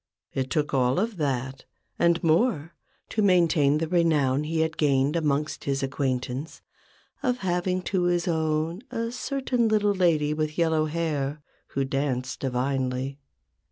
It 0.33 0.49
took 0.49 0.73
all 0.73 0.97
of 0.99 1.17
that, 1.17 1.65
and 1.99 2.23
more, 2.23 2.73
to 3.09 3.21
maintain 3.21 3.77
the 3.77 3.87
renown 3.87 4.45
he 4.45 4.61
had 4.61 4.75
gained 4.77 5.15
amongst 5.15 5.65
his 5.65 5.83
acquaintance 5.83 6.63
of 7.21 7.37
having 7.45 7.83
to 7.83 8.05
his 8.05 8.27
own 8.27 8.81
a 8.89 9.11
certain 9.11 9.67
little 9.67 9.93
lady 9.93 10.33
with 10.33 10.57
yellow 10.57 10.85
hair, 10.85 11.39
who 11.75 11.85
danced 11.85 12.39
divinely. 12.39 13.19